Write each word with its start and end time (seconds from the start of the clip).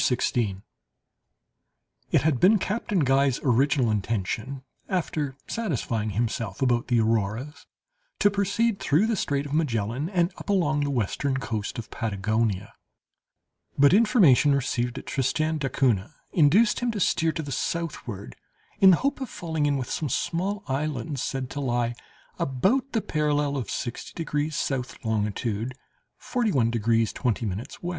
CHAPTER 0.01 0.15
16 0.15 0.63
It 2.11 2.21
had 2.23 2.39
been 2.39 2.57
Captain 2.57 3.01
Guy's 3.01 3.39
original 3.43 3.91
intention, 3.91 4.63
after 4.89 5.35
satisfying 5.45 6.09
himself 6.17 6.59
about 6.59 6.87
the 6.87 6.99
Auroras, 6.99 7.67
to 8.17 8.31
proceed 8.31 8.79
through 8.79 9.05
the 9.05 9.15
Strait 9.15 9.45
of 9.45 9.53
Magellan, 9.53 10.09
and 10.09 10.33
up 10.37 10.49
along 10.49 10.79
the 10.79 10.89
western 10.89 11.37
coast 11.37 11.77
of 11.77 11.91
Patagonia; 11.91 12.73
but 13.77 13.93
information 13.93 14.55
received 14.55 14.97
at 14.97 15.05
Tristan 15.05 15.59
d'Acunha 15.59 16.15
induced 16.33 16.79
him 16.79 16.89
to 16.93 16.99
steer 16.99 17.31
to 17.33 17.43
the 17.43 17.51
southward, 17.51 18.35
in 18.79 18.89
the 18.89 18.97
hope 19.05 19.21
of 19.21 19.29
falling 19.29 19.67
in 19.67 19.77
with 19.77 19.91
some 19.91 20.09
small 20.09 20.63
islands 20.67 21.21
said 21.21 21.47
to 21.51 21.59
lie 21.59 21.93
about 22.39 22.93
the 22.93 23.01
parallel 23.01 23.55
of 23.55 23.69
60 23.69 24.13
degrees 24.15 24.55
S., 24.71 24.95
longitude 25.03 25.75
41 26.17 26.71
degrees 26.71 27.13
20' 27.13 27.45
W. 27.49 27.65